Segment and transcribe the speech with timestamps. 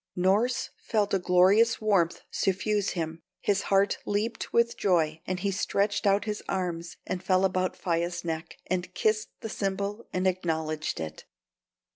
[0.17, 6.07] Norss felt a glorious warmth suffuse him, his heart leaped with joy, and he stretched
[6.07, 11.25] out his arms and fell about Faia's neck, and kissed the symbol and acknowledged it.